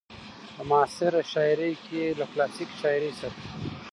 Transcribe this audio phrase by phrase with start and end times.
[0.55, 3.35] په معاصره شاعرۍ کې له کلاسيکې شاعرۍ سره